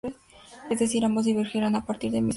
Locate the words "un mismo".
2.17-2.23